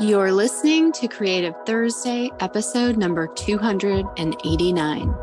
[0.00, 5.14] You're listening to Creative Thursday, episode number 289.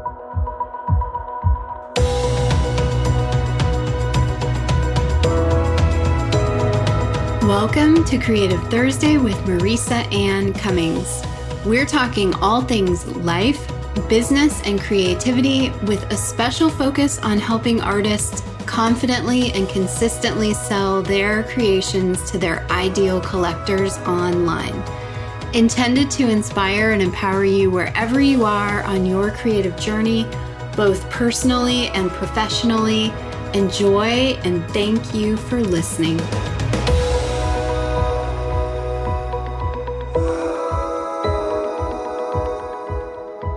[7.41, 11.21] Welcome to Creative Thursday with Marisa Anne Cummings.
[11.65, 13.69] We're talking all things life,
[14.07, 18.41] business, and creativity with a special focus on helping artists
[18.71, 24.81] confidently and consistently sell their creations to their ideal collectors online.
[25.53, 30.25] Intended to inspire and empower you wherever you are on your creative journey,
[30.77, 33.11] both personally and professionally.
[33.53, 36.17] Enjoy and thank you for listening.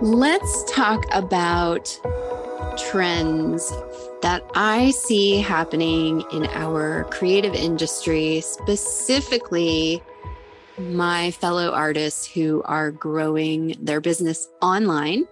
[0.01, 1.97] Let's talk about
[2.77, 3.71] trends
[4.25, 10.01] that I see happening in our creative industry, specifically
[10.79, 15.25] my fellow artists who are growing their business online,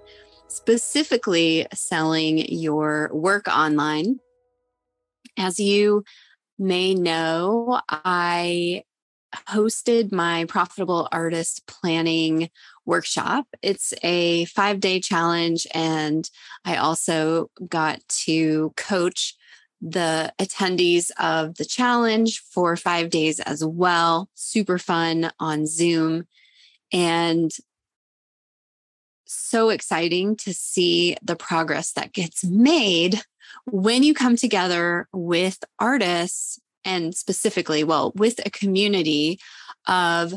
[0.48, 4.20] specifically selling your work online.
[5.40, 6.04] As you
[6.60, 8.84] may know, I
[9.50, 12.50] hosted my profitable artist planning
[12.86, 13.48] workshop.
[13.62, 16.30] It's a five day challenge, and
[16.66, 19.36] I also got to coach
[19.82, 24.30] the attendees of the challenge for five days as well.
[24.34, 26.26] Super fun on Zoom.
[26.94, 27.52] And
[29.26, 33.22] so exciting to see the progress that gets made
[33.66, 39.40] when you come together with artists and specifically, well, with a community
[39.88, 40.34] of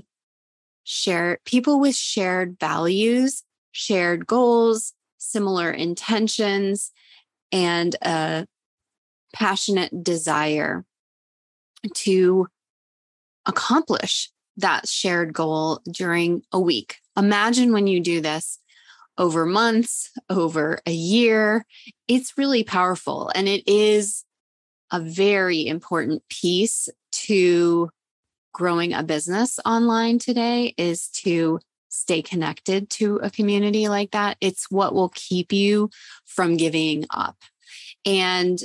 [0.85, 6.93] share people with shared values, shared goals, similar intentions,
[7.53, 8.47] and a
[9.35, 10.85] passionate desire
[11.95, 12.47] to
[13.47, 16.97] accomplish that shared goal during a week.
[17.17, 18.59] Imagine when you do this
[19.19, 21.65] over months, over a year.
[22.09, 24.25] It's really powerful and it is
[24.91, 27.91] a very important piece to
[28.53, 31.59] growing a business online today is to
[31.89, 34.37] stay connected to a community like that.
[34.41, 35.91] It's what will keep you
[36.25, 37.37] from giving up.
[38.05, 38.59] And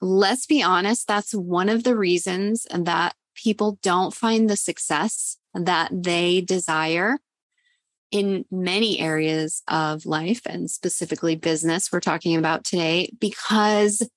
[0.00, 5.90] let's be honest, that's one of the reasons that people don't find the success that
[5.92, 7.18] they desire
[8.10, 14.08] in many areas of life and specifically business we're talking about today because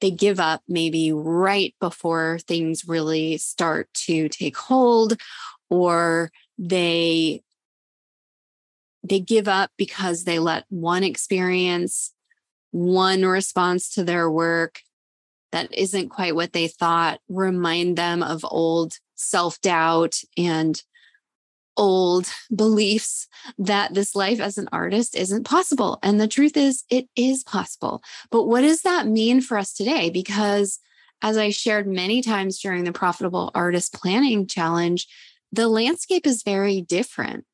[0.00, 5.16] they give up maybe right before things really start to take hold
[5.70, 7.42] or they
[9.02, 12.12] they give up because they let one experience
[12.72, 14.80] one response to their work
[15.52, 20.82] that isn't quite what they thought remind them of old self-doubt and
[21.76, 23.28] old beliefs
[23.58, 25.98] that this life as an artist isn't possible.
[26.02, 28.02] And the truth is, it is possible.
[28.30, 30.10] But what does that mean for us today?
[30.10, 30.78] Because
[31.22, 35.06] as I shared many times during the Profitable Artist Planning Challenge,
[35.52, 37.44] the landscape is very different.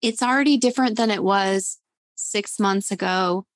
[0.00, 1.78] It's already different than it was
[2.14, 3.46] six months ago,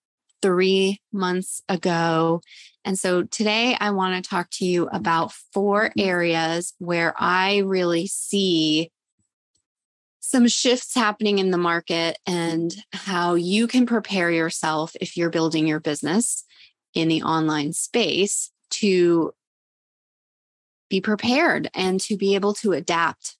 [0.43, 2.41] three months ago.
[2.85, 6.01] And so today I want to talk to you about four mm-hmm.
[6.01, 8.91] areas where I really see
[10.29, 15.67] some shifts happening in the market and how you can prepare yourself if you're building
[15.67, 16.45] your business
[16.93, 19.33] in the online space to
[20.91, 23.39] be prepared and to be able to adapt.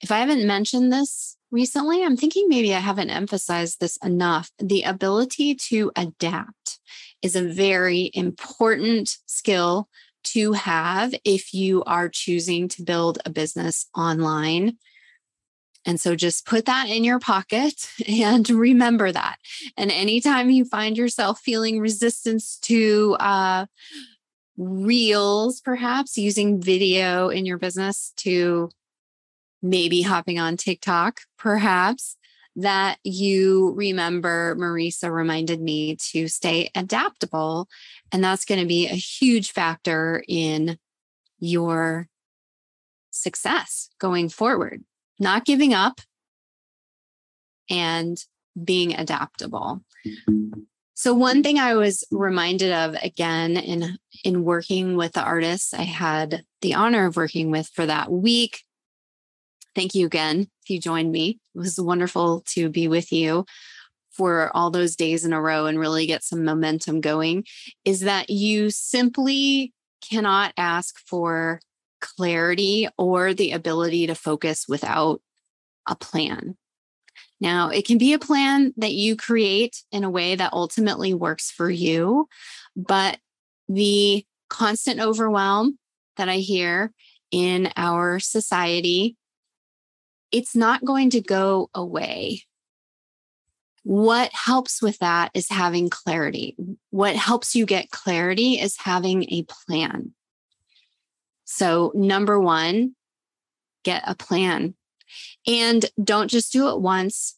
[0.00, 4.50] If I haven't mentioned this recently, I'm thinking maybe I haven't emphasized this enough.
[4.58, 6.80] The ability to adapt
[7.20, 9.90] is a very important skill
[10.32, 14.78] to have if you are choosing to build a business online
[15.86, 19.36] and so just put that in your pocket and remember that.
[19.76, 23.66] And anytime you find yourself feeling resistance to uh,
[24.56, 28.70] reels, perhaps using video in your business to
[29.62, 32.16] maybe hopping on TikTok, perhaps
[32.56, 37.68] that you remember Marisa reminded me to stay adaptable.
[38.12, 40.78] And that's going to be a huge factor in
[41.40, 42.08] your
[43.10, 44.84] success going forward
[45.18, 46.00] not giving up
[47.70, 48.18] and
[48.62, 49.82] being adaptable.
[50.94, 55.82] So one thing I was reminded of again in in working with the artists I
[55.82, 58.62] had the honor of working with for that week.
[59.74, 61.40] Thank you again if you joined me.
[61.54, 63.44] It was wonderful to be with you
[64.12, 67.44] for all those days in a row and really get some momentum going
[67.84, 69.72] is that you simply
[70.08, 71.60] cannot ask for
[72.04, 75.22] clarity or the ability to focus without
[75.88, 76.56] a plan.
[77.40, 81.50] Now, it can be a plan that you create in a way that ultimately works
[81.50, 82.28] for you,
[82.76, 83.18] but
[83.68, 85.78] the constant overwhelm
[86.16, 86.92] that I hear
[87.30, 89.16] in our society,
[90.30, 92.42] it's not going to go away.
[93.82, 96.56] What helps with that is having clarity.
[96.90, 100.14] What helps you get clarity is having a plan.
[101.44, 102.94] So, number one,
[103.84, 104.74] get a plan.
[105.46, 107.36] And don't just do it once,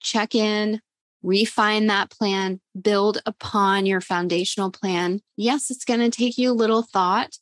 [0.00, 0.80] check in,
[1.22, 5.20] refine that plan, build upon your foundational plan.
[5.36, 7.38] Yes, it's going to take you a little thought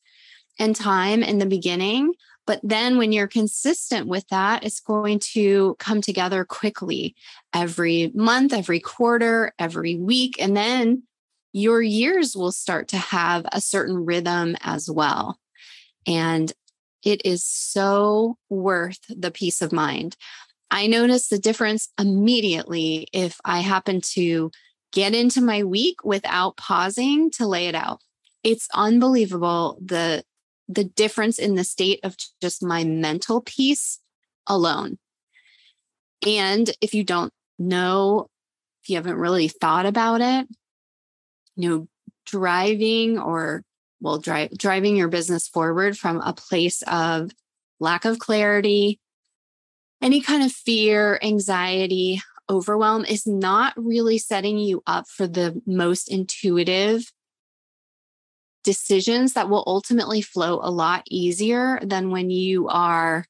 [0.58, 2.12] and time in the beginning,
[2.46, 7.14] but then when you're consistent with that, it's going to come together quickly
[7.54, 10.34] every month, every quarter, every week.
[10.40, 11.04] And then
[11.52, 15.39] your years will start to have a certain rhythm as well.
[16.06, 16.52] And
[17.04, 20.16] it is so worth the peace of mind.
[20.70, 24.50] I notice the difference immediately if I happen to
[24.92, 28.00] get into my week without pausing to lay it out.
[28.42, 30.24] It's unbelievable the
[30.68, 33.98] the difference in the state of just my mental peace
[34.46, 34.98] alone.
[36.24, 38.28] And if you don't know,
[38.82, 40.46] if you haven't really thought about it,
[41.56, 41.88] you know,
[42.24, 43.64] driving or
[44.00, 47.30] well, drive, driving your business forward from a place of
[47.78, 48.98] lack of clarity,
[50.02, 56.10] any kind of fear, anxiety, overwhelm is not really setting you up for the most
[56.10, 57.12] intuitive
[58.64, 63.24] decisions that will ultimately flow a lot easier than when you are,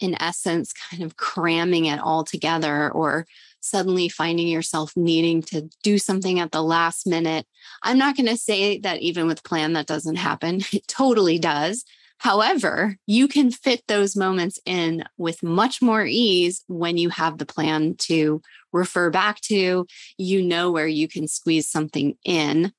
[0.00, 3.26] in essence, kind of cramming it all together or
[3.60, 7.46] suddenly finding yourself needing to do something at the last minute.
[7.82, 10.62] I'm not going to say that even with plan that doesn't happen.
[10.72, 11.84] It totally does.
[12.18, 17.46] However, you can fit those moments in with much more ease when you have the
[17.46, 19.86] plan to refer back to.
[20.18, 22.72] You know where you can squeeze something in.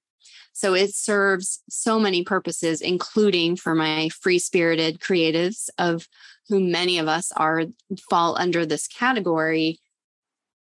[0.53, 6.07] So it serves so many purposes, including for my free spirited creatives, of
[6.49, 7.63] whom many of us are
[8.09, 9.79] fall under this category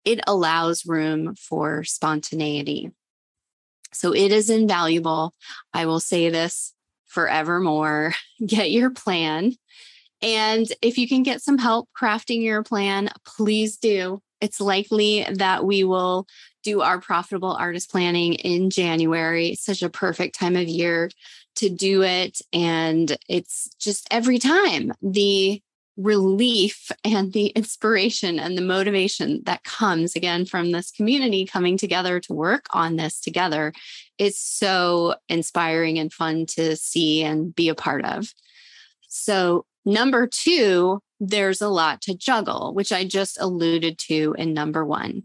[0.05, 2.91] it allows room for spontaneity.
[3.93, 5.33] So it is invaluable.
[5.73, 6.73] I will say this
[7.07, 8.13] forevermore
[8.45, 9.53] get your plan.
[10.21, 14.21] And if you can get some help crafting your plan, please do.
[14.39, 16.27] It's likely that we will
[16.63, 19.49] do our profitable artist planning in January.
[19.49, 21.09] It's such a perfect time of year
[21.55, 22.39] to do it.
[22.53, 25.61] And it's just every time the
[25.97, 32.19] relief and the inspiration and the motivation that comes again from this community coming together
[32.19, 33.73] to work on this together
[34.17, 38.33] is so inspiring and fun to see and be a part of.
[39.07, 44.85] So, number two, there's a lot to juggle, which I just alluded to in number
[44.85, 45.23] one.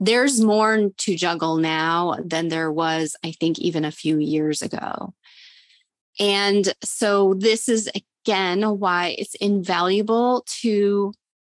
[0.00, 5.14] There's more to juggle now than there was, I think, even a few years ago.
[6.18, 7.90] And so, this is
[8.24, 11.12] again why it's invaluable to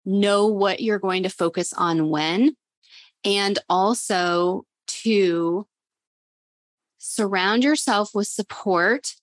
[0.05, 2.57] know what you're going to focus on when,
[3.25, 5.67] and also to
[6.99, 9.15] surround yourself with support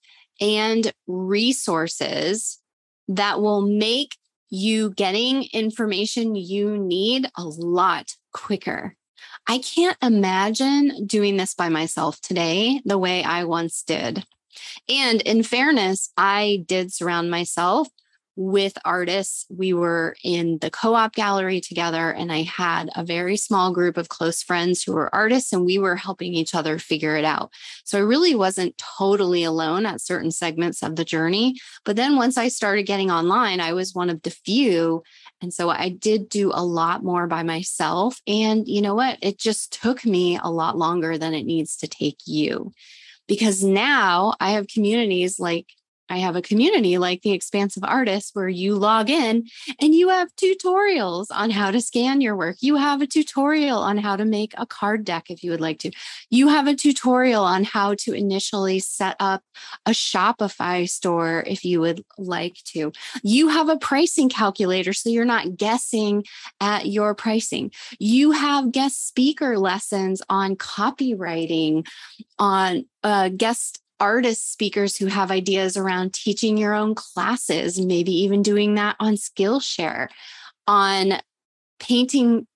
[0.42, 2.60] and resources
[3.08, 4.16] that will make
[4.50, 8.96] you getting information you need a lot quicker.
[9.48, 14.24] I can't imagine doing this by myself today the way I once did.
[14.88, 17.88] And in fairness, I did surround myself
[18.40, 19.46] with artists.
[19.50, 23.98] We were in the co op gallery together, and I had a very small group
[23.98, 27.52] of close friends who were artists, and we were helping each other figure it out.
[27.84, 31.56] So I really wasn't totally alone at certain segments of the journey.
[31.84, 35.04] But then once I started getting online, I was one of the few.
[35.42, 38.22] And so I did do a lot more by myself.
[38.26, 39.18] And you know what?
[39.22, 42.72] It just took me a lot longer than it needs to take you
[43.30, 45.68] because now I have communities like
[46.10, 49.48] I have a community like the Expansive Artists where you log in
[49.80, 52.58] and you have tutorials on how to scan your work.
[52.62, 55.80] You have a tutorial on how to make a card deck if you would like
[55.80, 55.92] to.
[56.30, 59.44] You have a tutorial on how to initially set up
[59.86, 62.92] a Shopify store if you would like to.
[63.24, 66.24] You have a pricing calculator so you're not guessing
[66.60, 67.72] at your pricing.
[68.00, 71.86] You have guest speaker lessons on copywriting,
[72.38, 78.42] on uh, guest artist speakers who have ideas around teaching your own classes, maybe even
[78.42, 80.08] doing that on Skillshare,
[80.68, 81.20] on
[81.80, 82.48] painting,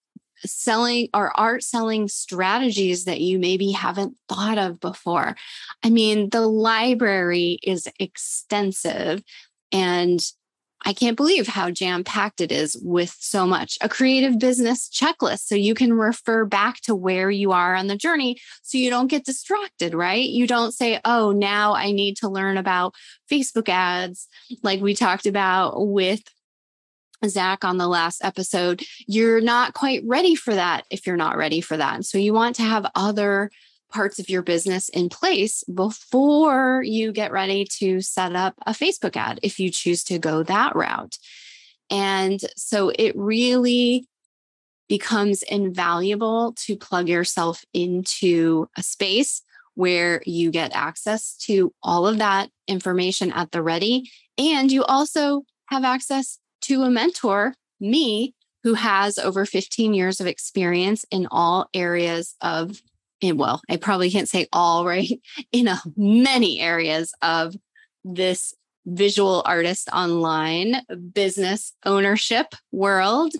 [0.45, 5.35] selling, or art selling strategies that you maybe haven't thought of before.
[5.83, 9.23] I mean, the library is extensive
[9.71, 10.23] and
[10.85, 13.77] I can't believe how jam packed it is with so much.
[13.81, 15.45] A creative business checklist.
[15.45, 19.07] So you can refer back to where you are on the journey so you don't
[19.07, 20.27] get distracted, right?
[20.27, 22.95] You don't say, oh, now I need to learn about
[23.31, 24.27] Facebook ads,
[24.61, 26.21] like we talked about with
[27.25, 28.83] Zach on the last episode.
[29.07, 32.03] You're not quite ready for that if you're not ready for that.
[32.05, 33.49] So you want to have other
[33.93, 39.15] parts of your business in place before you get ready to set up a Facebook
[39.15, 41.17] ad if you choose to go that route.
[41.89, 44.07] And so it really
[44.89, 49.41] becomes invaluable to plug yourself into a space
[49.75, 54.09] where you get access to all of that information at the ready.
[54.37, 58.33] And you also have access to a mentor, me,
[58.63, 62.81] who has over 15 years of experience in all areas of
[63.23, 65.19] in, well, I probably can't say all, right?
[65.51, 67.55] In many areas of
[68.03, 68.53] this
[68.85, 70.81] visual artist online
[71.13, 73.33] business ownership world.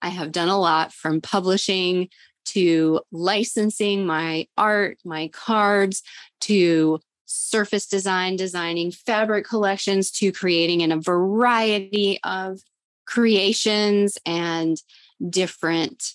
[0.00, 2.08] I have done a lot from publishing
[2.46, 6.02] to licensing my art, my cards,
[6.42, 12.60] to surface design, designing fabric collections, to creating in a variety of
[13.04, 14.80] creations and
[15.28, 16.12] different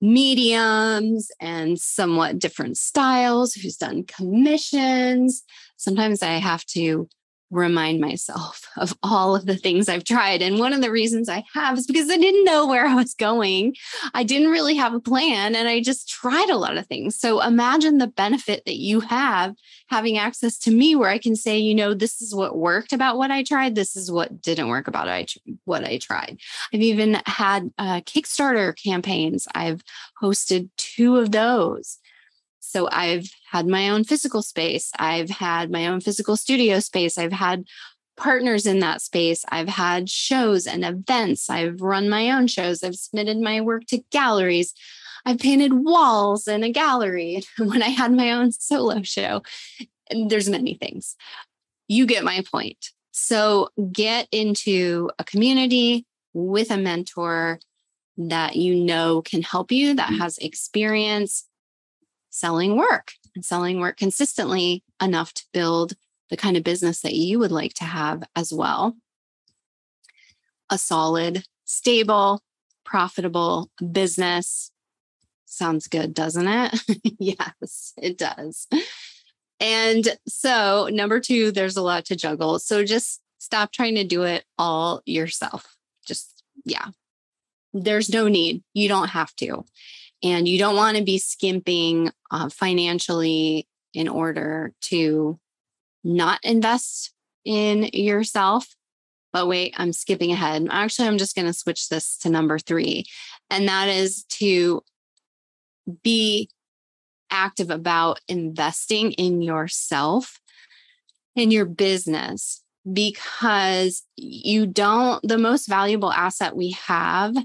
[0.00, 5.42] mediums and somewhat different styles, who's done commissions.
[5.76, 7.08] Sometimes I have to
[7.50, 10.42] remind myself of all of the things I've tried.
[10.42, 13.14] And one of the reasons I have is because I didn't know where I was
[13.14, 13.74] going.
[14.14, 17.18] I didn't really have a plan and I just tried a lot of things.
[17.18, 19.54] So imagine the benefit that you have
[19.88, 23.16] having access to me where I can say, you know, this is what worked about
[23.16, 23.74] what I tried.
[23.74, 25.06] This is what didn't work about
[25.64, 26.38] what I tried.
[26.74, 29.46] I've even had uh, Kickstarter campaigns.
[29.54, 29.82] I've
[30.20, 31.98] hosted two of those.
[32.66, 34.90] So I've had my own physical space.
[34.98, 37.16] I've had my own physical studio space.
[37.16, 37.64] I've had
[38.16, 39.44] partners in that space.
[39.50, 41.48] I've had shows and events.
[41.48, 42.82] I've run my own shows.
[42.82, 44.74] I've submitted my work to galleries.
[45.24, 49.42] I've painted walls in a gallery when I had my own solo show.
[50.10, 51.16] And there's many things.
[51.88, 52.90] You get my point.
[53.12, 57.60] So get into a community with a mentor
[58.18, 60.18] that you know can help you, that mm.
[60.18, 61.44] has experience,
[62.36, 65.94] selling work and selling work consistently enough to build
[66.28, 68.96] the kind of business that you would like to have as well.
[70.70, 72.42] A solid, stable,
[72.84, 74.70] profitable business.
[75.46, 76.80] Sounds good, doesn't it?
[77.18, 78.66] yes, it does.
[79.58, 82.58] And so, number two, there's a lot to juggle.
[82.58, 85.76] So just stop trying to do it all yourself.
[86.06, 86.88] Just, yeah,
[87.72, 88.62] there's no need.
[88.74, 89.64] You don't have to
[90.26, 95.38] and you don't want to be skimping uh, financially in order to
[96.02, 97.12] not invest
[97.44, 98.66] in yourself.
[99.32, 100.66] But wait, I'm skipping ahead.
[100.70, 103.04] Actually, I'm just going to switch this to number three,
[103.50, 104.82] and that is to
[106.02, 106.50] be
[107.30, 110.40] active about investing in yourself
[111.34, 117.36] in your business because you don't the most valuable asset we have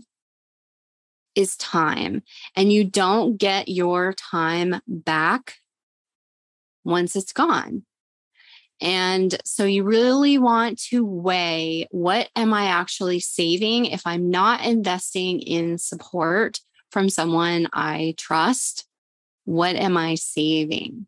[1.36, 2.24] is time.
[2.56, 5.56] And you don't get your time back
[6.84, 7.84] once it's gone.
[8.82, 14.66] And so you really want to weigh what am I actually saving if I'm not
[14.66, 16.60] investing in support
[16.90, 18.88] from someone I trust?
[19.46, 21.06] What am I saving?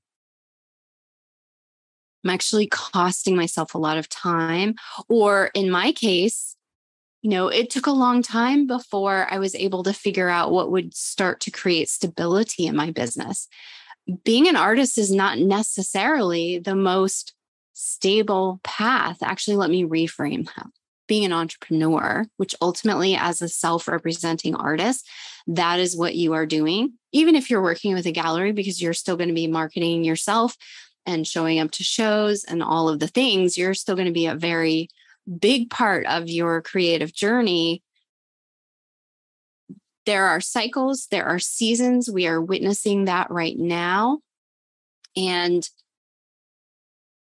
[2.24, 4.76] I'm actually costing myself a lot of time.
[5.10, 6.56] Or in my case,
[7.24, 10.72] you know, it took a long time before I was able to figure out what
[10.72, 13.48] would start to create stability in my business.
[14.26, 17.34] Being an artist is not necessarily the most
[17.72, 19.24] stable path.
[19.24, 20.68] Actually, let me reframe that.
[21.08, 25.08] Being an entrepreneur, which ultimately, as a self representing artist,
[25.48, 26.94] that is what you are doing.
[27.14, 30.58] Even if you're working with a gallery, because you're still going to be marketing yourself
[31.06, 34.26] and showing up to shows and all of the things, you're still going to be
[34.26, 34.90] a very
[35.40, 37.84] big part of your creative journey,
[40.06, 42.10] there are cycles, there are seasons.
[42.10, 44.20] We are witnessing that right now.
[45.16, 45.68] And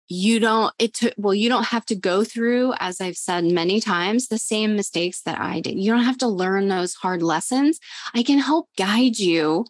[0.07, 3.79] you don't it took well you don't have to go through as i've said many
[3.79, 7.79] times the same mistakes that i did you don't have to learn those hard lessons
[8.13, 9.65] i can help guide you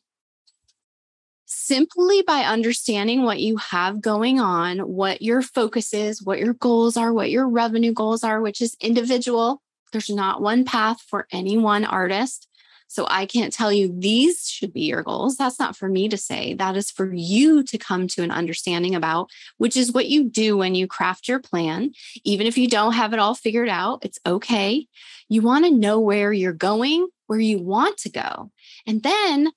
[1.45, 6.97] simply by understanding what you have going on, what your focus is, what your goals
[6.97, 9.61] are, what your revenue goals are, which is individual.
[9.91, 12.47] There's not one path for any one artist.
[12.87, 15.37] So I can't tell you these should be your goals.
[15.37, 16.53] That's not for me to say.
[16.53, 20.55] That is for you to come to an understanding about, which is what you do
[20.55, 21.93] when you craft your plan.
[22.23, 24.87] Even if you don't have it all figured out, it's okay.
[25.29, 28.51] You want to know where you're going, where you want to go.
[28.85, 29.51] And then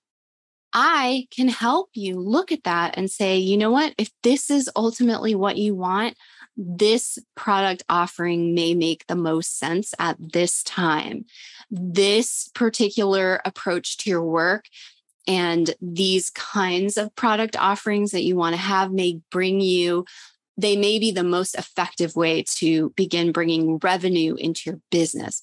[0.73, 3.95] I can help you look at that and say, you know what?
[3.99, 6.17] If this is ultimately what you want,
[6.57, 11.25] this product offering may make the most sense at this time.
[11.71, 14.67] This particular approach to your work
[15.27, 20.05] and these kinds of product offerings that you want to have may bring you
[20.61, 25.41] they may be the most effective way to begin bringing revenue into your business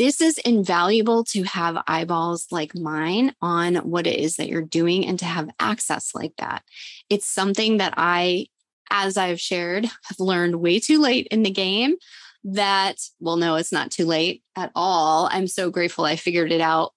[0.00, 5.06] this is invaluable to have eyeballs like mine on what it is that you're doing
[5.06, 6.62] and to have access like that.
[7.10, 8.46] It's something that I,
[8.90, 11.96] as I've shared, have learned way too late in the game.
[12.44, 15.28] That, well, no, it's not too late at all.
[15.30, 16.94] I'm so grateful I figured it out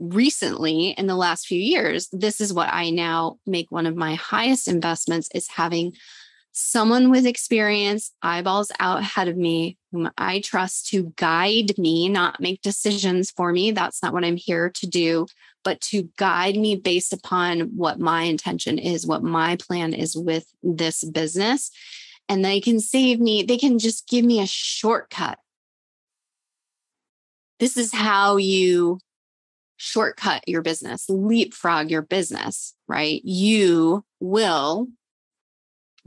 [0.00, 2.08] recently in the last few years.
[2.10, 5.92] This is what I now make one of my highest investments is having
[6.54, 12.40] someone with experience, eyeballs out ahead of me, whom I trust to guide me, not
[12.40, 13.72] make decisions for me.
[13.72, 15.26] That's not what I'm here to do,
[15.64, 20.46] but to guide me based upon what my intention is, what my plan is with
[20.62, 21.72] this business.
[22.28, 25.38] And they can save me, they can just give me a shortcut.
[27.58, 29.00] This is how you
[29.76, 33.20] shortcut your business, leapfrog your business, right?
[33.24, 34.86] You will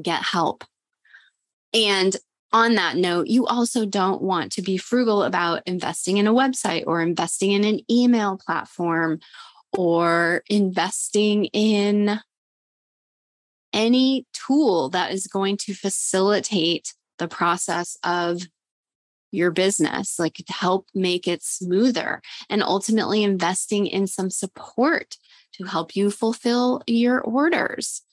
[0.01, 0.63] get help.
[1.73, 2.15] And
[2.53, 6.83] on that note, you also don't want to be frugal about investing in a website
[6.87, 9.19] or investing in an email platform
[9.73, 12.19] or investing in
[13.73, 18.41] any tool that is going to facilitate the process of
[19.31, 25.17] your business, like help make it smoother, and ultimately investing in some support
[25.53, 28.03] to help you fulfill your orders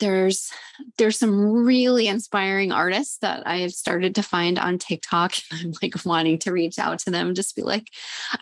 [0.00, 0.50] there's
[0.98, 5.34] there's some really inspiring artists that I have started to find on TikTok.
[5.52, 7.88] I'm like wanting to reach out to them, just be like,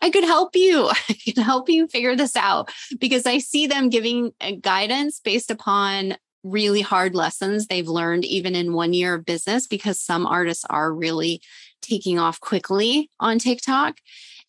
[0.01, 0.89] I could help you.
[1.09, 5.51] I can help you figure this out because I see them giving uh, guidance based
[5.51, 10.65] upon really hard lessons they've learned even in one year of business because some artists
[10.69, 11.41] are really
[11.83, 13.99] taking off quickly on TikTok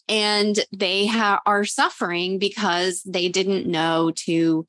[0.10, 4.66] and they ha- are suffering because they didn't know to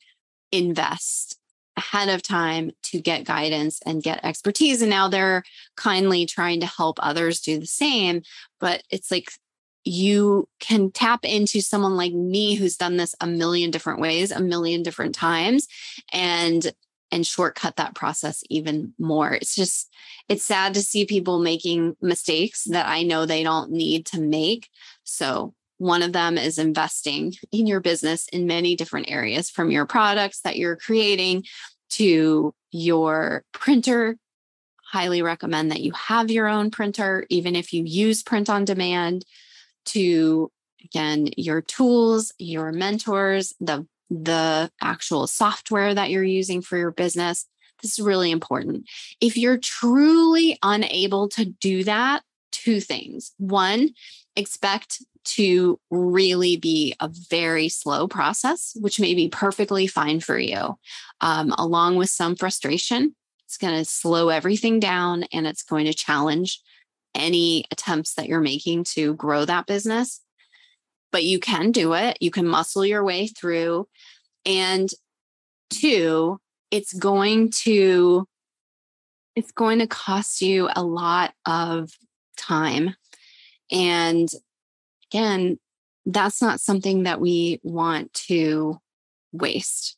[0.53, 1.39] invest
[1.77, 4.81] ahead of time to get guidance and get expertise.
[4.81, 5.43] And now they're
[5.77, 8.23] kindly trying to help others do the same.
[8.61, 9.31] But it's like
[9.85, 14.41] you can tap into someone like me who's done this a million different ways, a
[14.41, 15.69] million different times,
[16.13, 16.73] and
[17.13, 19.33] and shortcut that process even more.
[19.33, 19.89] It's just,
[20.29, 24.69] it's sad to see people making mistakes that I know they don't need to make.
[25.05, 25.55] So
[25.85, 30.41] one of them is investing in your business in many different areas from your products
[30.41, 31.45] that you're creating
[31.91, 34.17] to your printer.
[34.91, 39.27] Highly recommend that you have your own printer, even if you use print on demand,
[39.87, 40.51] to
[40.83, 47.47] again, your tools, your mentors, the the actual software that you're using for your business.
[47.83, 48.87] This is really important.
[49.21, 53.33] If you're truly unable to do that, two things.
[53.37, 53.91] One,
[54.37, 60.79] expect to really be a very slow process, which may be perfectly fine for you,
[61.21, 63.15] um, along with some frustration.
[63.47, 66.61] It's going to slow everything down and it's going to challenge
[67.15, 70.21] any attempts that you're making to grow that business.
[71.13, 73.89] But you can do it, you can muscle your way through.
[74.45, 74.91] And
[75.71, 78.27] two, it's going to
[79.37, 81.91] it's going to cost you a lot of
[82.37, 82.95] time
[83.71, 84.29] and
[85.11, 85.59] again,
[86.07, 88.79] that's not something that we want to
[89.33, 89.97] waste.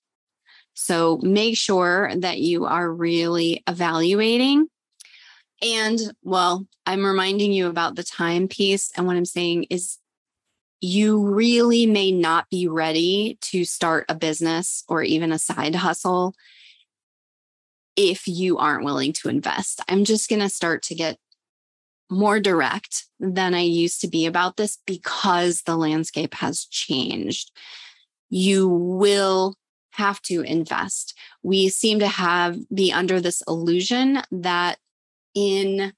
[0.75, 4.69] So make sure that you are really evaluating.
[5.63, 8.91] And well, I'm reminding you about the time piece.
[8.97, 9.99] And what I'm saying is,
[10.83, 16.35] you really may not be ready to start a business or even a side hustle
[17.97, 19.81] if you aren't willing to invest.
[19.89, 21.19] I'm just going to start to get
[22.11, 27.51] more direct than I used to be about this because the landscape has changed.
[28.29, 29.55] You will
[29.93, 31.15] have to invest.
[31.43, 34.79] We seem to have be under this illusion that
[35.35, 35.93] in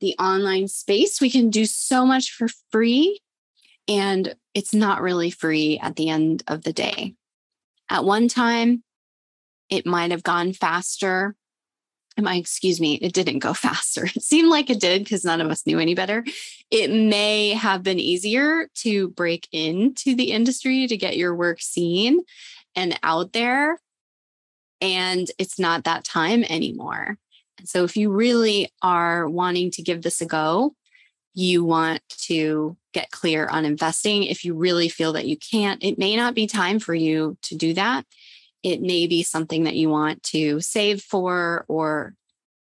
[0.00, 3.20] the online space we can do so much for free
[3.88, 7.14] and it's not really free at the end of the day.
[7.90, 8.82] At one time
[9.70, 11.34] it might have gone faster
[12.18, 14.04] my excuse me, it didn't go faster.
[14.04, 16.24] It seemed like it did because none of us knew any better.
[16.70, 22.20] It may have been easier to break into the industry to get your work seen
[22.74, 23.78] and out there.
[24.80, 27.18] And it's not that time anymore.
[27.58, 30.74] And so, if you really are wanting to give this a go,
[31.32, 34.24] you want to get clear on investing.
[34.24, 37.54] If you really feel that you can't, it may not be time for you to
[37.54, 38.04] do that.
[38.66, 42.16] It may be something that you want to save for or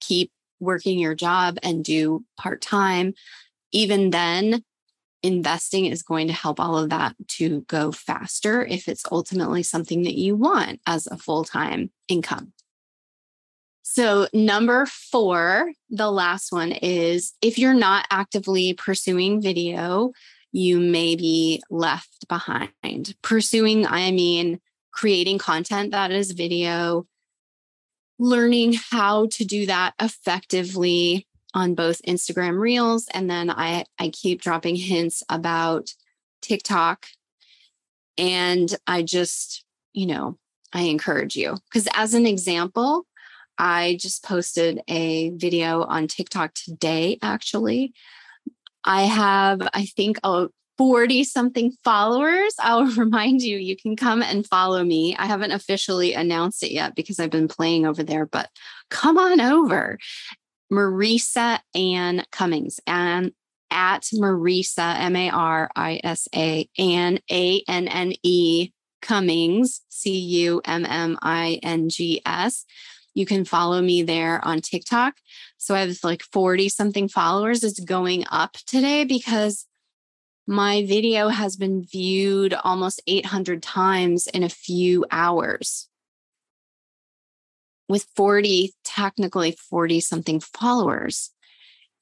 [0.01, 3.13] keep working your job and do part time.
[3.71, 4.65] Even then,
[5.23, 10.03] investing is going to help all of that to go faster if it's ultimately something
[10.03, 12.51] that you want as a full time income.
[13.83, 20.11] So, number four, the last one is if you're not actively pursuing video,
[20.51, 23.15] you may be left behind.
[23.21, 24.59] Pursuing, I mean,
[24.91, 27.05] creating content that is video,
[28.19, 33.07] learning how to do that effectively on both Instagram Reels.
[33.13, 35.93] And then I, I keep dropping hints about
[36.41, 37.07] TikTok.
[38.17, 40.37] And I just, you know,
[40.73, 43.05] I encourage you because, as an example,
[43.57, 47.93] I just posted a video on TikTok today, actually.
[48.83, 50.47] I have, I think, a
[50.77, 52.53] 40 something followers.
[52.59, 55.15] I'll remind you, you can come and follow me.
[55.17, 58.49] I haven't officially announced it yet because I've been playing over there, but
[58.89, 59.97] come on over.
[60.71, 63.31] Marisa Anne Cummings and
[63.71, 70.17] at Marisa, M A R I S A, Anne, A N N E Cummings, C
[70.17, 72.65] U M M I N G S.
[73.13, 75.15] You can follow me there on TikTok.
[75.57, 77.63] So I have like 40 something followers.
[77.63, 79.65] It's going up today because
[80.47, 85.89] my video has been viewed almost 800 times in a few hours.
[87.89, 91.31] With 40, technically 40 something followers,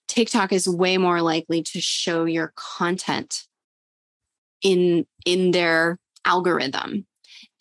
[0.07, 3.43] TikTok is way more likely to show your content
[4.61, 7.05] in in their algorithm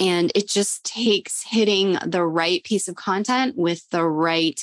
[0.00, 4.60] and it just takes hitting the right piece of content with the right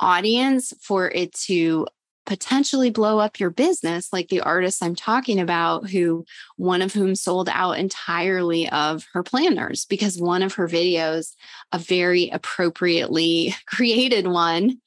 [0.00, 1.86] audience for it to
[2.26, 6.24] potentially blow up your business like the artist I'm talking about who
[6.56, 11.34] one of whom sold out entirely of her planners because one of her videos
[11.72, 14.80] a very appropriately created one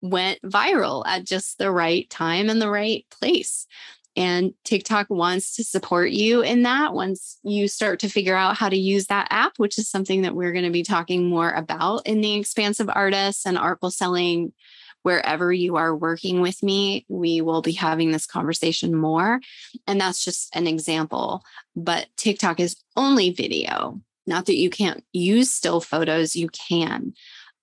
[0.00, 3.66] went viral at just the right time and the right place
[4.18, 8.68] and TikTok wants to support you in that once you start to figure out how
[8.68, 12.04] to use that app, which is something that we're going to be talking more about
[12.04, 14.52] in the expansive artists and artful selling.
[15.08, 19.40] Wherever you are working with me, we will be having this conversation more.
[19.86, 21.42] And that's just an example.
[21.74, 24.02] But TikTok is only video.
[24.26, 27.14] Not that you can't use still photos, you can.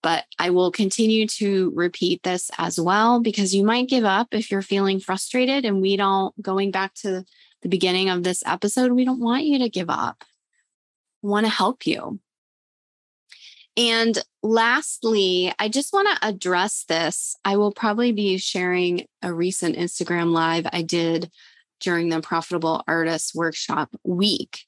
[0.01, 4.49] But I will continue to repeat this as well because you might give up if
[4.49, 5.65] you're feeling frustrated.
[5.65, 7.25] And we don't, going back to
[7.61, 10.23] the beginning of this episode, we don't want you to give up.
[11.21, 12.19] Want to help you.
[13.77, 17.35] And lastly, I just want to address this.
[17.43, 21.29] I will probably be sharing a recent Instagram live I did
[21.81, 24.61] during the Profitable Artists Workshop week.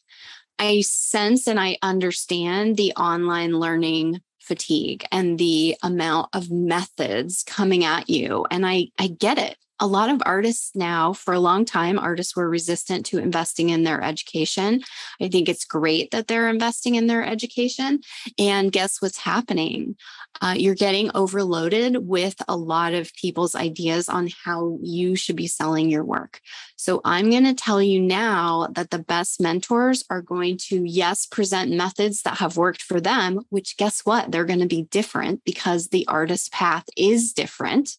[0.60, 7.84] I sense and I understand the online learning fatigue and the amount of methods coming
[7.84, 8.46] at you.
[8.50, 12.36] And I, I get it a lot of artists now, for a long time, artists
[12.36, 14.82] were resistant to investing in their education.
[15.22, 18.02] I think it's great that they're investing in their education.
[18.40, 19.96] And guess what's happening?
[20.42, 25.48] Uh, you're getting overloaded with a lot of people's ideas on how you should be
[25.48, 26.42] selling your work.
[26.76, 31.26] So I'm going to tell you now that the best mentors are going to, yes,
[31.26, 34.32] present methods that have worked for them, which guess what?
[34.32, 37.98] They're going to be different because the artist path is different.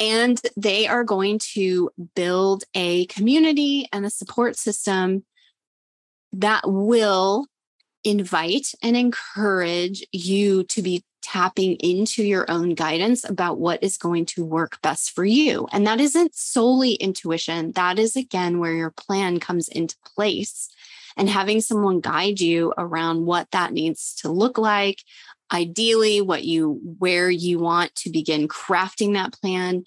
[0.00, 5.24] And they are going to build a community and a support system
[6.32, 7.46] that will
[8.04, 14.26] invite and encourage you to be tapping into your own guidance about what is going
[14.26, 15.68] to work best for you.
[15.72, 17.72] And that isn't solely intuition.
[17.72, 20.68] That is, again, where your plan comes into place
[21.16, 25.02] and having someone guide you around what that needs to look like,
[25.52, 29.84] ideally what you where you want to begin crafting that plan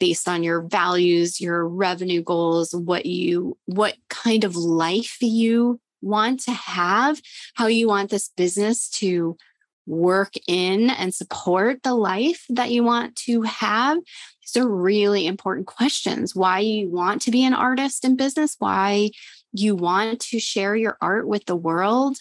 [0.00, 6.40] based on your values your revenue goals what you what kind of life you want
[6.40, 7.20] to have
[7.54, 9.36] how you want this business to
[9.86, 13.98] work in and support the life that you want to have.
[14.40, 16.34] These are really important questions.
[16.34, 19.10] Why you want to be an artist in business why
[19.52, 22.16] you want to share your art with the world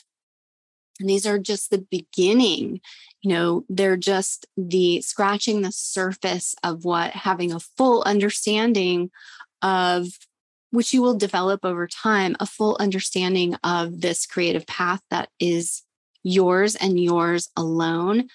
[1.02, 2.80] And these are just the beginning.
[3.22, 9.12] You know, they're just the scratching the surface of what having a full understanding
[9.62, 10.08] of
[10.72, 15.84] which you will develop over time, a full understanding of this creative path that is
[16.24, 18.28] yours and yours alone.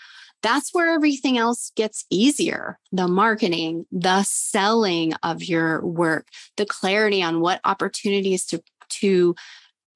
[0.42, 7.22] That's where everything else gets easier the marketing, the selling of your work, the clarity
[7.22, 9.34] on what opportunities to, to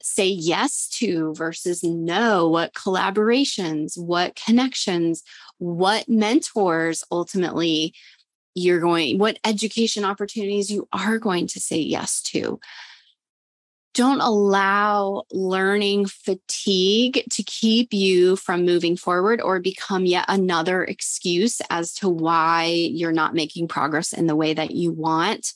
[0.02, 5.22] say yes to versus no, what collaborations, what connections,
[5.58, 7.94] what mentors ultimately
[8.54, 12.58] you're going, what education opportunities you are going to say yes to.
[13.92, 21.60] Don't allow learning fatigue to keep you from moving forward or become yet another excuse
[21.70, 25.54] as to why you're not making progress in the way that you want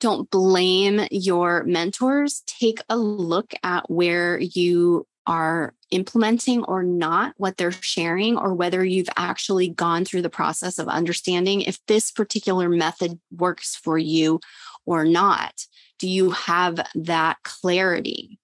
[0.00, 2.42] don't blame your mentors.
[2.46, 8.84] Take a look at where you are implementing or not what they're sharing, or whether
[8.84, 14.40] you've actually gone through the process of understanding if this particular method works for you
[14.84, 15.66] or not.
[15.98, 18.38] Do you have that clarity?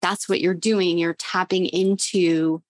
[0.00, 0.98] That's what you're doing.
[0.98, 2.62] You're tapping into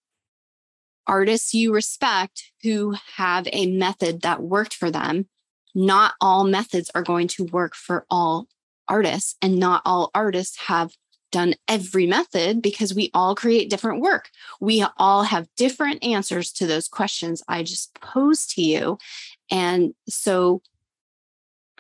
[1.07, 5.27] artists you respect who have a method that worked for them
[5.75, 8.47] not all methods are going to work for all
[8.89, 10.93] artists, and not all artists have
[11.31, 14.29] done every method because we all create different work.
[14.61, 18.99] We all have different answers to those questions I just posed to you.
[19.51, 20.61] And so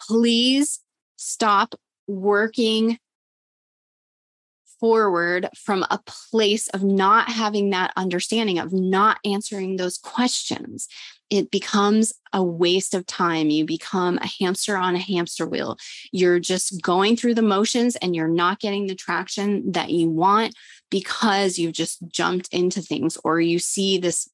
[0.00, 0.80] please
[1.16, 1.74] stop
[2.06, 2.98] working
[4.80, 10.88] forward from a place of not having that understanding, of not answering those questions
[11.32, 13.48] it becomes a waste of time.
[13.48, 15.78] You become a hamster on a hamster wheel.
[16.12, 20.54] You're just going through the motions and you're not getting the traction that you want
[20.90, 24.28] because you've just jumped into things or you see this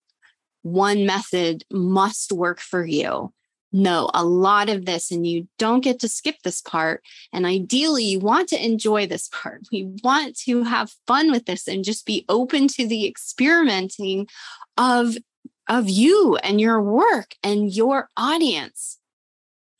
[0.62, 3.32] one method must work for you.
[3.70, 7.02] No, a lot of this, and you don't get to skip this part.
[7.34, 9.68] And ideally, you want to enjoy this part.
[9.70, 14.26] We want to have fun with this and just be open to the experimenting
[14.78, 15.18] of
[15.68, 18.98] of you and your work and your audience.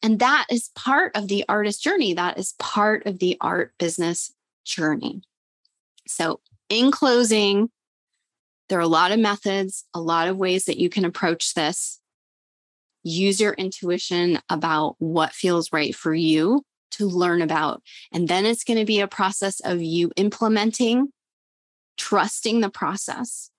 [0.03, 2.15] And that is part of the artist journey.
[2.15, 4.33] That is part of the art business
[4.65, 5.23] journey.
[6.07, 7.71] So, in closing,
[8.69, 12.01] there are a lot of methods, a lot of ways that you can approach this.
[13.03, 17.83] Use your intuition about what feels right for you to learn about.
[18.13, 21.13] And then it's going to be a process of you implementing,
[21.97, 23.51] trusting the process,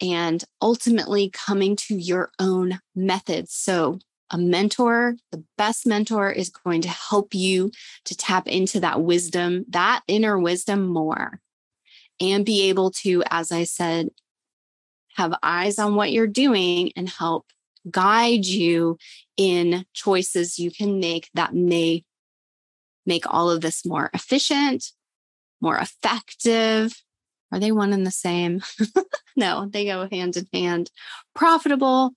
[0.00, 3.52] and ultimately coming to your own methods.
[3.52, 3.98] So,
[4.30, 7.70] a mentor, the best mentor, is going to help you
[8.06, 11.40] to tap into that wisdom, that inner wisdom more,
[12.20, 14.10] and be able to, as I said,
[15.16, 17.46] have eyes on what you're doing and help
[17.90, 18.98] guide you
[19.36, 22.04] in choices you can make that may
[23.06, 24.92] make all of this more efficient,
[25.60, 27.00] more effective,
[27.52, 28.62] are they one and the same?
[29.36, 30.90] no, they go hand in hand.
[31.34, 32.12] Profitable,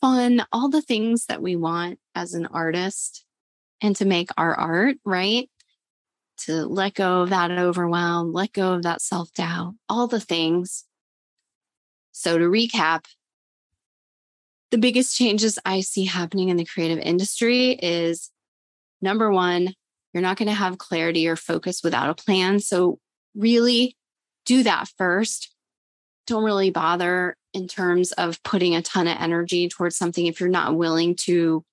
[0.00, 3.24] fun, all the things that we want as an artist
[3.80, 5.50] and to make our art, right?
[6.44, 10.84] To let go of that overwhelm, let go of that self doubt, all the things.
[12.12, 13.04] So, to recap,
[14.70, 18.30] the biggest changes I see happening in the creative industry is
[19.02, 19.74] number one,
[20.12, 22.60] you're not going to have clarity or focus without a plan.
[22.60, 22.98] So,
[23.34, 23.96] really
[24.50, 25.54] do that first.
[26.26, 30.48] Don't really bother in terms of putting a ton of energy towards something if you're
[30.48, 31.64] not willing to.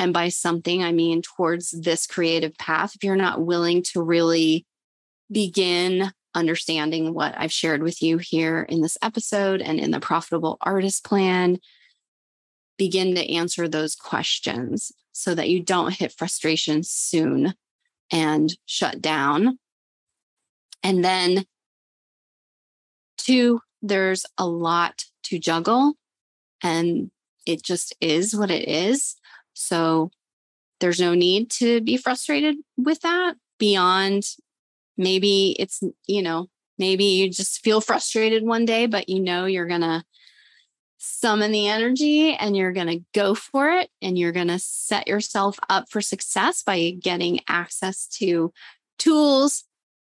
[0.00, 2.96] And by something, I mean towards this creative path.
[2.96, 4.66] If you're not willing to really
[5.30, 10.58] begin understanding what I've shared with you here in this episode and in the Profitable
[10.60, 11.58] Artist Plan,
[12.78, 17.54] begin to answer those questions so that you don't hit frustration soon
[18.10, 19.60] and shut down.
[20.82, 21.44] And then
[23.22, 25.94] Two, there's a lot to juggle
[26.62, 27.10] and
[27.46, 29.14] it just is what it is.
[29.54, 30.10] So
[30.80, 34.24] there's no need to be frustrated with that beyond
[34.96, 39.68] maybe it's, you know, maybe you just feel frustrated one day, but you know you're
[39.68, 40.02] going to
[40.98, 45.06] summon the energy and you're going to go for it and you're going to set
[45.06, 48.52] yourself up for success by getting access to
[48.98, 49.64] tools,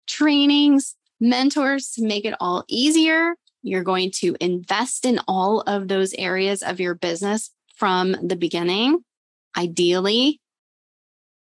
[0.06, 3.34] trainings, mentors to make it all easier.
[3.62, 9.04] You're going to invest in all of those areas of your business from the beginning.
[9.56, 10.40] Ideally,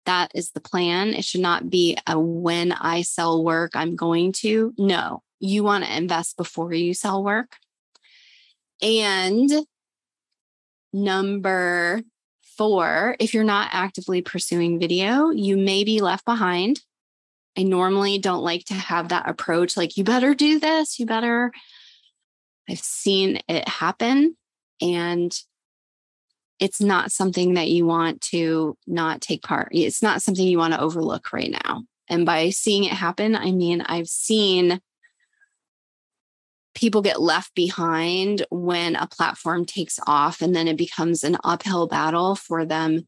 [0.04, 1.14] that is the plan.
[1.14, 4.72] It should not be a when I sell work, I'm going to.
[4.78, 7.56] No, you want to invest before you sell work.
[8.80, 9.50] And
[10.92, 12.02] number
[12.56, 16.80] four, if you're not actively pursuing video, you may be left behind.
[17.56, 21.52] I normally don't like to have that approach like, you better do this, you better.
[22.68, 24.36] I've seen it happen.
[24.80, 25.36] And
[26.58, 29.68] it's not something that you want to not take part.
[29.72, 31.84] It's not something you want to overlook right now.
[32.08, 34.80] And by seeing it happen, I mean, I've seen
[36.74, 41.86] people get left behind when a platform takes off and then it becomes an uphill
[41.86, 43.06] battle for them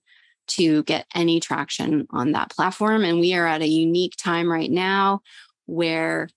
[0.49, 3.05] to get any traction on that platform.
[3.05, 5.21] And we are at a unique time right now
[5.67, 6.29] where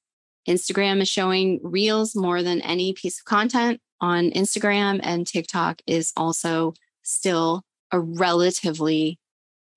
[0.47, 6.11] Instagram is showing reels more than any piece of content on Instagram, and TikTok is
[6.17, 9.19] also still a relatively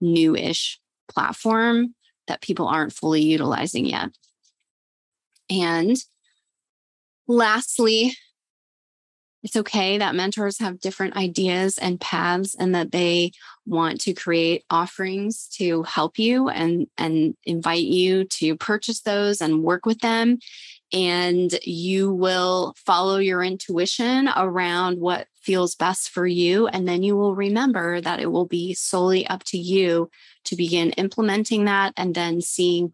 [0.01, 1.95] newish platform
[2.27, 4.09] that people aren't fully utilizing yet.
[5.51, 5.97] And
[7.29, 8.17] lastly,
[9.45, 13.31] it's okay that mentors have different ideas and paths and that they
[13.67, 19.63] want to create offerings to help you and and invite you to purchase those and
[19.63, 20.39] work with them.
[20.95, 27.15] And you will follow your intuition around what feels best for you and then you
[27.15, 30.09] will remember that it will be solely up to you
[30.45, 32.93] to begin implementing that and then seeing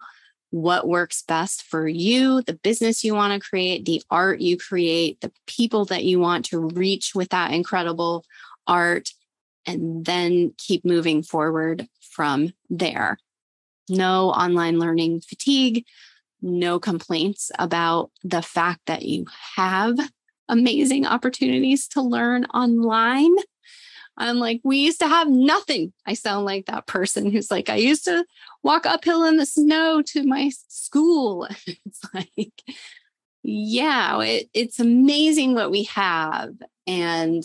[0.50, 5.20] what works best for you, the business you want to create, the art you create,
[5.20, 8.24] the people that you want to reach with that incredible
[8.66, 9.10] art,
[9.66, 13.18] and then keep moving forward from there.
[13.88, 15.84] No online learning fatigue,
[16.42, 19.98] no complaints about the fact that you have
[20.48, 23.34] amazing opportunities to learn online.
[24.16, 25.92] I'm like, we used to have nothing.
[26.06, 28.24] I sound like that person who's like, I used to
[28.62, 31.48] walk uphill in the snow to my school.
[31.66, 32.62] it's like,
[33.42, 36.54] yeah, it, it's amazing what we have.
[36.86, 37.42] And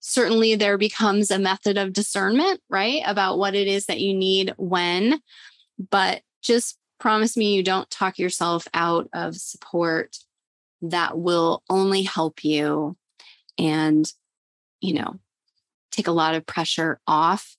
[0.00, 3.02] certainly there becomes a method of discernment, right?
[3.06, 5.20] About what it is that you need when.
[5.90, 10.16] But just promise me you don't talk yourself out of support
[10.82, 12.96] that will only help you
[13.58, 14.10] and,
[14.80, 15.20] you know,
[15.90, 17.56] take a lot of pressure off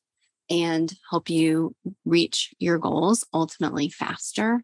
[0.51, 4.61] and help you reach your goals ultimately faster.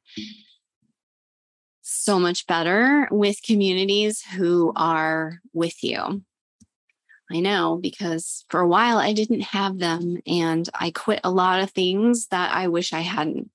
[1.82, 6.22] So much better with communities who are with you.
[7.32, 11.62] I know because for a while I didn't have them and I quit a lot
[11.62, 13.50] of things that I wish I hadn't.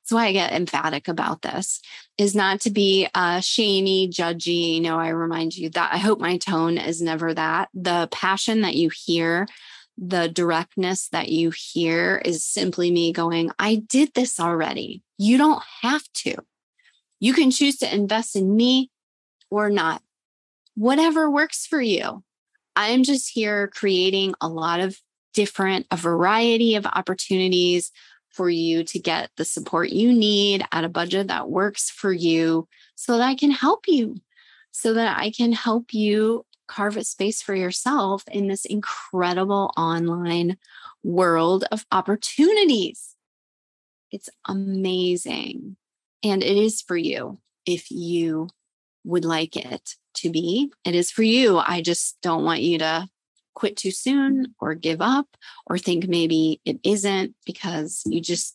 [0.00, 1.80] That's why I get emphatic about this
[2.18, 4.74] is not to be uh, shamey, judgy.
[4.74, 7.70] You know, I remind you that I hope my tone is never that.
[7.72, 9.46] The passion that you hear,
[9.96, 15.02] the directness that you hear is simply me going, I did this already.
[15.18, 16.36] You don't have to.
[17.20, 18.90] You can choose to invest in me
[19.50, 20.02] or not,
[20.74, 22.22] whatever works for you.
[22.76, 24.98] I'm just here creating a lot of
[25.32, 27.92] different, a variety of opportunities
[28.30, 32.66] for you to get the support you need at a budget that works for you
[32.96, 34.16] so that I can help you,
[34.72, 40.56] so that I can help you carve a space for yourself in this incredible online
[41.02, 43.14] world of opportunities.
[44.10, 45.76] It's amazing.
[46.22, 48.48] And it is for you if you
[49.04, 50.72] would like it to be.
[50.84, 51.58] It is for you.
[51.58, 53.08] I just don't want you to
[53.54, 55.28] quit too soon or give up
[55.66, 58.54] or think maybe it isn't because you just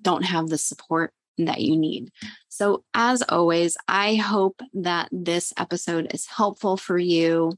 [0.00, 1.12] don't have the support
[1.46, 2.10] that you need.
[2.48, 7.56] So, as always, I hope that this episode is helpful for you.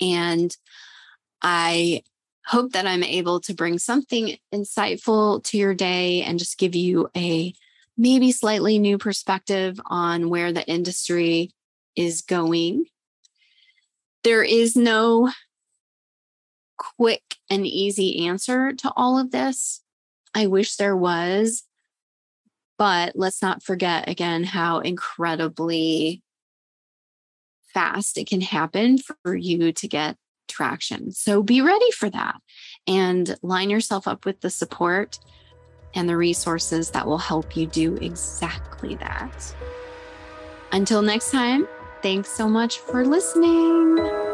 [0.00, 0.54] And
[1.42, 2.02] I
[2.46, 7.08] hope that I'm able to bring something insightful to your day and just give you
[7.16, 7.54] a
[7.96, 11.50] maybe slightly new perspective on where the industry
[11.96, 12.86] is going.
[14.24, 15.30] There is no
[16.76, 19.82] quick and easy answer to all of this.
[20.34, 21.62] I wish there was.
[22.78, 26.22] But let's not forget again how incredibly
[27.72, 30.16] fast it can happen for you to get
[30.48, 31.12] traction.
[31.12, 32.36] So be ready for that
[32.86, 35.18] and line yourself up with the support
[35.94, 39.54] and the resources that will help you do exactly that.
[40.72, 41.68] Until next time,
[42.02, 44.33] thanks so much for listening.